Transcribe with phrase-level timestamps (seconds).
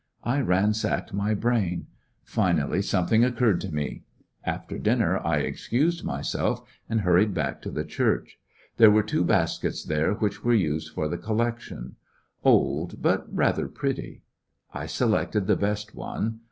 [0.23, 1.85] I ransacked my brain.
[2.23, 4.01] Finally something occurred to me.
[4.43, 8.39] After dinner I excused myself and hurried back to the church.
[8.77, 11.97] There were two baskets there which were used for the collection
[12.43, 14.23] old, but rather pretty.
[14.73, 16.39] I selected the best one.